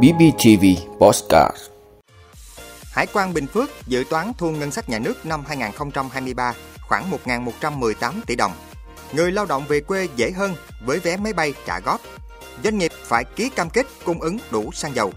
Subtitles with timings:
[0.00, 0.64] BBTV
[0.98, 1.56] Postcard
[2.92, 8.12] Hải quan Bình Phước dự toán thu ngân sách nhà nước năm 2023 khoảng 1.118
[8.26, 8.52] tỷ đồng.
[9.12, 10.54] Người lao động về quê dễ hơn
[10.84, 12.00] với vé máy bay trả góp.
[12.64, 15.12] Doanh nghiệp phải ký cam kết cung ứng đủ xăng dầu.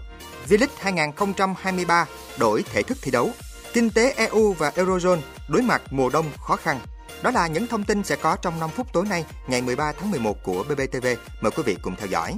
[0.48, 2.06] V-League 2023
[2.38, 3.30] đổi thể thức thi đấu.
[3.72, 6.80] Kinh tế EU và Eurozone đối mặt mùa đông khó khăn.
[7.22, 10.10] Đó là những thông tin sẽ có trong 5 phút tối nay, ngày 13 tháng
[10.10, 11.06] 11 của BBTV.
[11.40, 12.34] Mời quý vị cùng theo dõi.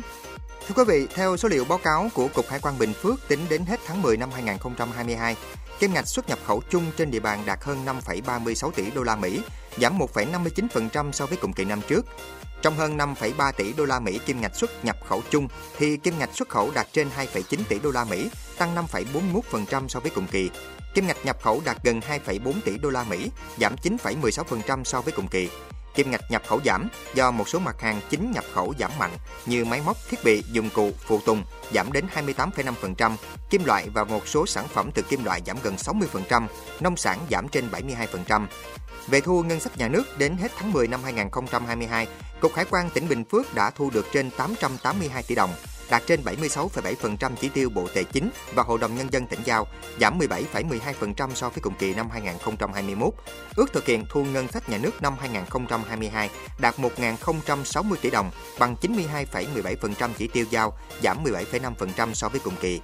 [0.68, 3.40] Thưa quý vị, theo số liệu báo cáo của Cục Hải quan Bình Phước tính
[3.48, 5.36] đến hết tháng 10 năm 2022,
[5.78, 9.16] kim ngạch xuất nhập khẩu chung trên địa bàn đạt hơn 5,36 tỷ đô la
[9.16, 9.40] Mỹ,
[9.80, 12.06] giảm 1,59% so với cùng kỳ năm trước.
[12.62, 16.18] Trong hơn 5,3 tỷ đô la Mỹ kim ngạch xuất nhập khẩu chung thì kim
[16.18, 20.26] ngạch xuất khẩu đạt trên 2,9 tỷ đô la Mỹ, tăng 5,41% so với cùng
[20.26, 20.50] kỳ.
[20.94, 23.30] Kim ngạch nhập khẩu đạt gần 2,4 tỷ đô la Mỹ,
[23.60, 25.48] giảm 9,16% so với cùng kỳ.
[25.98, 29.10] Kim ngạch nhập khẩu giảm do một số mặt hàng chính nhập khẩu giảm mạnh
[29.46, 31.42] như máy móc, thiết bị, dụng cụ, phụ tùng
[31.74, 33.16] giảm đến 28,5%,
[33.50, 36.46] kim loại và một số sản phẩm từ kim loại giảm gần 60%,
[36.80, 38.46] nông sản giảm trên 72%.
[39.06, 42.06] Về thu ngân sách nhà nước đến hết tháng 10 năm 2022,
[42.40, 45.50] Cục Hải quan tỉnh Bình Phước đã thu được trên 882 tỷ đồng,
[45.90, 49.66] đạt trên 76,7% chỉ tiêu Bộ Tài chính và Hội đồng Nhân dân tỉnh giao,
[50.00, 53.14] giảm 17,12% so với cùng kỳ năm 2021.
[53.56, 58.76] Ước thực hiện thu ngân sách nhà nước năm 2022 đạt 1.060 tỷ đồng, bằng
[58.80, 62.80] 92,17% chỉ tiêu giao, giảm 17,5% so với cùng kỳ.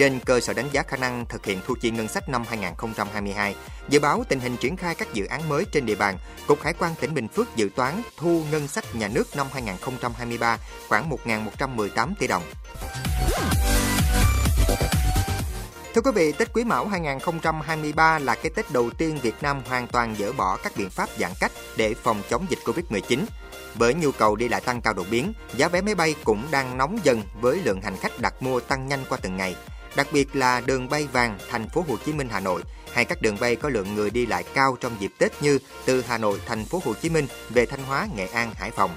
[0.00, 3.56] Trên cơ sở đánh giá khả năng thực hiện thu chi ngân sách năm 2022,
[3.88, 6.72] dự báo tình hình triển khai các dự án mới trên địa bàn, Cục Hải
[6.78, 12.14] quan tỉnh Bình Phước dự toán thu ngân sách nhà nước năm 2023 khoảng 1.118
[12.18, 12.42] tỷ đồng.
[15.94, 19.86] Thưa quý vị, Tết Quý Mão 2023 là cái Tết đầu tiên Việt Nam hoàn
[19.86, 23.18] toàn dỡ bỏ các biện pháp giãn cách để phòng chống dịch Covid-19.
[23.74, 26.78] Bởi nhu cầu đi lại tăng cao đột biến, giá vé máy bay cũng đang
[26.78, 29.56] nóng dần với lượng hành khách đặt mua tăng nhanh qua từng ngày.
[29.96, 33.22] Đặc biệt là đường bay vàng thành phố Hồ Chí Minh Hà Nội hay các
[33.22, 36.40] đường bay có lượng người đi lại cao trong dịp Tết như từ Hà Nội
[36.46, 38.90] thành phố Hồ Chí Minh về Thanh Hóa, Nghệ An, Hải Phòng.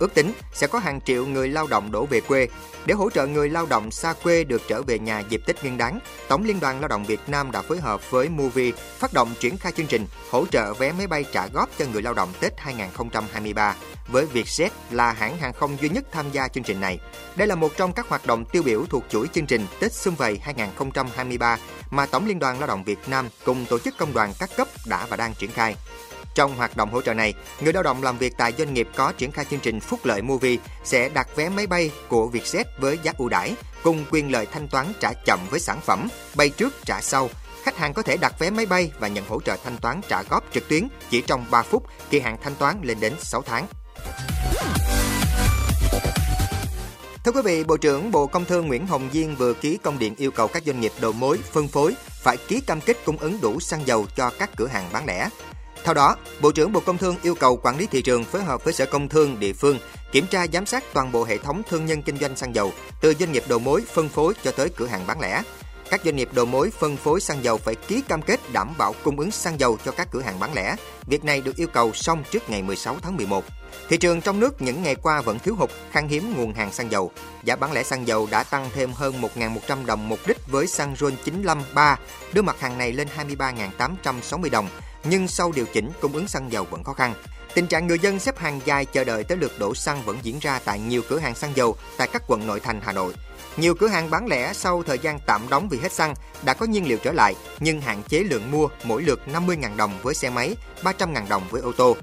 [0.00, 2.48] Ước tính sẽ có hàng triệu người lao động đổ về quê.
[2.86, 5.78] Để hỗ trợ người lao động xa quê được trở về nhà dịp Tết Nguyên
[5.78, 9.34] đán, Tổng Liên đoàn Lao động Việt Nam đã phối hợp với Movie phát động
[9.40, 12.28] triển khai chương trình hỗ trợ vé máy bay trả góp cho người lao động
[12.40, 13.76] Tết 2023
[14.08, 16.98] với Vietjet là hãng hàng không duy nhất tham gia chương trình này.
[17.36, 20.14] Đây là một trong các hoạt động tiêu biểu thuộc chuỗi chương trình Tết Xuân
[20.14, 21.58] Vầy 2023
[21.90, 24.68] mà Tổng Liên đoàn Lao động Việt Nam cùng tổ chức công đoàn các cấp
[24.86, 25.76] đã và đang triển khai.
[26.34, 29.12] Trong hoạt động hỗ trợ này, người lao động làm việc tại doanh nghiệp có
[29.12, 32.98] triển khai chương trình Phúc Lợi Movie sẽ đặt vé máy bay của Vietjet với
[33.02, 36.74] giá ưu đãi, cùng quyền lợi thanh toán trả chậm với sản phẩm, bay trước
[36.84, 37.28] trả sau.
[37.62, 40.22] Khách hàng có thể đặt vé máy bay và nhận hỗ trợ thanh toán trả
[40.22, 43.66] góp trực tuyến chỉ trong 3 phút, kỳ hạn thanh toán lên đến 6 tháng.
[47.24, 50.14] Thưa quý vị, Bộ trưởng Bộ Công Thương Nguyễn Hồng Diên vừa ký công điện
[50.18, 53.40] yêu cầu các doanh nghiệp đầu mối, phân phối phải ký cam kết cung ứng
[53.40, 55.28] đủ xăng dầu cho các cửa hàng bán lẻ.
[55.84, 58.64] Theo đó, Bộ trưởng Bộ Công Thương yêu cầu quản lý thị trường phối hợp
[58.64, 59.78] với Sở Công Thương địa phương
[60.12, 63.14] kiểm tra giám sát toàn bộ hệ thống thương nhân kinh doanh xăng dầu từ
[63.14, 65.42] doanh nghiệp đầu mối phân phối cho tới cửa hàng bán lẻ.
[65.90, 68.94] Các doanh nghiệp đầu mối phân phối xăng dầu phải ký cam kết đảm bảo
[69.04, 70.76] cung ứng xăng dầu cho các cửa hàng bán lẻ.
[71.06, 73.44] Việc này được yêu cầu xong trước ngày 16 tháng 11.
[73.88, 76.90] Thị trường trong nước những ngày qua vẫn thiếu hụt, khan hiếm nguồn hàng xăng
[76.90, 77.10] dầu.
[77.44, 80.96] Giá bán lẻ xăng dầu đã tăng thêm hơn 1.100 đồng một lít với xăng
[80.96, 81.98] RON 953,
[82.32, 84.68] đưa mặt hàng này lên 23.860 đồng.
[85.04, 87.14] Nhưng sau điều chỉnh, cung ứng xăng dầu vẫn khó khăn.
[87.54, 90.38] Tình trạng người dân xếp hàng dài chờ đợi tới lượt đổ xăng vẫn diễn
[90.38, 93.14] ra tại nhiều cửa hàng xăng dầu tại các quận nội thành Hà Nội.
[93.56, 96.66] Nhiều cửa hàng bán lẻ sau thời gian tạm đóng vì hết xăng đã có
[96.66, 100.30] nhiên liệu trở lại nhưng hạn chế lượng mua mỗi lượt 50.000 đồng với xe
[100.30, 101.96] máy, 300.000 đồng với ô tô.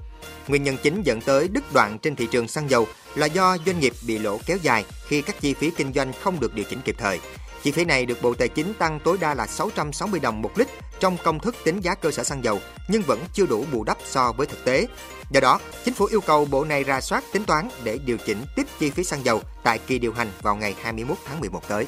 [0.48, 3.80] Nguyên nhân chính dẫn tới đứt đoạn trên thị trường xăng dầu là do doanh
[3.80, 6.80] nghiệp bị lỗ kéo dài khi các chi phí kinh doanh không được điều chỉnh
[6.84, 7.20] kịp thời.
[7.62, 10.68] Chi phí này được Bộ Tài chính tăng tối đa là 660 đồng một lít
[11.00, 13.98] trong công thức tính giá cơ sở xăng dầu, nhưng vẫn chưa đủ bù đắp
[14.04, 14.86] so với thực tế.
[15.30, 18.44] Do đó, chính phủ yêu cầu Bộ này ra soát tính toán để điều chỉnh
[18.56, 21.86] tiếp chi phí xăng dầu tại kỳ điều hành vào ngày 21 tháng 11 tới.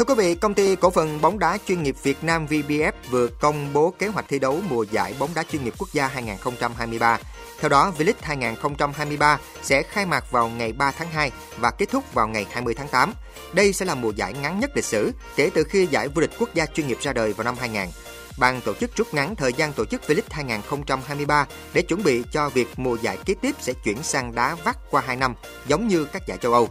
[0.00, 3.26] Thưa quý vị, công ty cổ phần bóng đá chuyên nghiệp Việt Nam VBF vừa
[3.26, 7.18] công bố kế hoạch thi đấu mùa giải bóng đá chuyên nghiệp quốc gia 2023.
[7.60, 12.14] Theo đó, V-League 2023 sẽ khai mạc vào ngày 3 tháng 2 và kết thúc
[12.14, 13.12] vào ngày 20 tháng 8.
[13.52, 16.30] Đây sẽ là mùa giải ngắn nhất lịch sử kể từ khi giải vô địch
[16.38, 17.88] quốc gia chuyên nghiệp ra đời vào năm 2000
[18.40, 22.48] ban tổ chức rút ngắn thời gian tổ chức V-League 2023 để chuẩn bị cho
[22.48, 25.34] việc mùa giải kế tiếp sẽ chuyển sang đá vắt qua 2 năm,
[25.66, 26.68] giống như các giải châu Âu.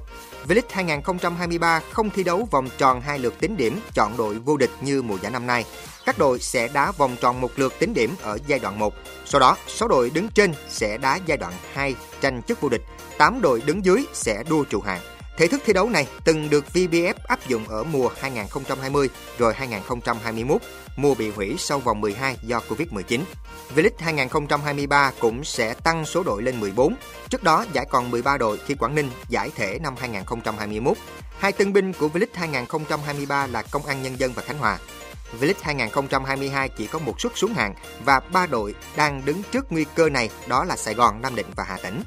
[0.48, 4.72] V-League 2023 không thi đấu vòng tròn hai lượt tính điểm chọn đội vô địch
[4.82, 5.66] như mùa giải năm nay.
[6.06, 8.94] Các đội sẽ đá vòng tròn một lượt tính điểm ở giai đoạn 1.
[9.26, 12.82] Sau đó, 6 đội đứng trên sẽ đá giai đoạn 2 tranh chức vô địch.
[13.18, 15.19] 8 đội đứng dưới sẽ đua trụ hạng.
[15.40, 20.62] Thể thức thi đấu này từng được VBF áp dụng ở mùa 2020 rồi 2021,
[20.96, 23.22] mùa bị hủy sau vòng 12 do Covid-19.
[23.76, 26.96] V-League 2023 cũng sẽ tăng số đội lên 14.
[27.30, 30.98] Trước đó giải còn 13 đội khi Quảng Ninh giải thể năm 2021.
[31.38, 34.78] Hai tân binh của V-League 2023 là Công an Nhân dân và Khánh Hòa.
[35.40, 37.74] V-League 2022 chỉ có một suất xuống hạng
[38.06, 41.48] và ba đội đang đứng trước nguy cơ này đó là Sài Gòn, Nam Định
[41.56, 42.04] và Hà Tĩnh.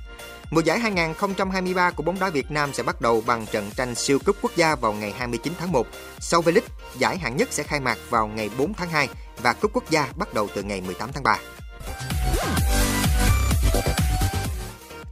[0.53, 4.19] Mùa giải 2023 của bóng đá Việt Nam sẽ bắt đầu bằng trận tranh siêu
[4.25, 5.87] cúp quốc gia vào ngày 29 tháng 1.
[6.19, 6.69] Sau V-League,
[6.99, 9.09] giải hạng nhất sẽ khai mạc vào ngày 4 tháng 2
[9.43, 11.39] và cúp quốc gia bắt đầu từ ngày 18 tháng 3.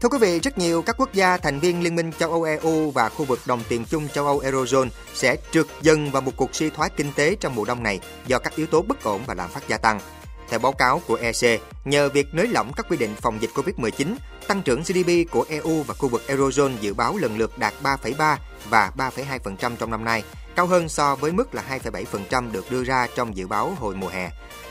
[0.00, 2.90] Thưa quý vị, rất nhiều các quốc gia thành viên Liên minh châu Âu EU
[2.90, 6.54] và khu vực đồng tiền chung châu Âu Eurozone sẽ trượt dần vào một cuộc
[6.54, 9.34] suy thoái kinh tế trong mùa đông này do các yếu tố bất ổn và
[9.34, 10.00] lạm phát gia tăng.
[10.50, 14.14] Theo báo cáo của EC, nhờ việc nới lỏng các quy định phòng dịch Covid-19,
[14.48, 18.36] tăng trưởng GDP của EU và khu vực Eurozone dự báo lần lượt đạt 3,3
[18.68, 20.22] và 3,2% trong năm nay,
[20.56, 24.08] cao hơn so với mức là 2,7% được đưa ra trong dự báo hồi mùa
[24.08, 24.30] hè.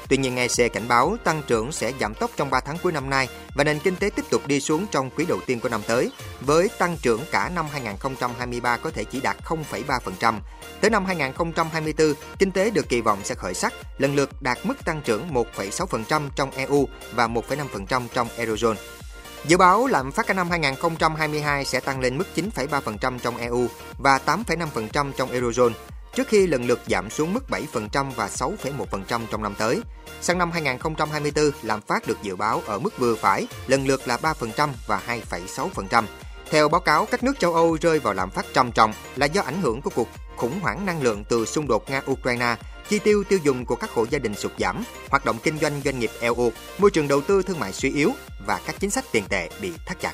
[0.09, 3.09] Tuy nhiên, EC cảnh báo tăng trưởng sẽ giảm tốc trong 3 tháng cuối năm
[3.09, 5.81] nay và nền kinh tế tiếp tục đi xuống trong quý đầu tiên của năm
[5.87, 6.11] tới,
[6.41, 10.39] với tăng trưởng cả năm 2023 có thể chỉ đạt 0,3%.
[10.81, 14.85] Tới năm 2024, kinh tế được kỳ vọng sẽ khởi sắc, lần lượt đạt mức
[14.85, 18.75] tăng trưởng 1,6% trong EU và 1,5% trong Eurozone.
[19.45, 23.67] Dự báo lạm phát cả năm 2022 sẽ tăng lên mức 9,3% trong EU
[23.97, 25.73] và 8,5% trong Eurozone,
[26.13, 29.81] trước khi lần lượt giảm xuống mức 7% và 6,1% trong năm tới.
[30.21, 34.17] Sang năm 2024, lạm phát được dự báo ở mức vừa phải, lần lượt là
[34.17, 36.03] 3% và 2,6%.
[36.49, 39.41] Theo báo cáo, các nước châu Âu rơi vào lạm phát trầm trọng là do
[39.41, 42.55] ảnh hưởng của cuộc khủng hoảng năng lượng từ xung đột Nga-Ukraine,
[42.89, 45.81] chi tiêu tiêu dùng của các hộ gia đình sụt giảm, hoạt động kinh doanh
[45.85, 48.11] doanh nghiệp eo uột, môi trường đầu tư thương mại suy yếu
[48.45, 50.13] và các chính sách tiền tệ bị thắt chặt.